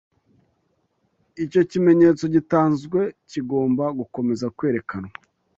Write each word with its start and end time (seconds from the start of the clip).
Icyo 1.43 1.61
kimenyetso 1.71 2.23
gitanzwe 2.35 2.99
kigomba 3.31 3.83
gukomeza 3.99 4.45
kwerekanwa 4.57 5.13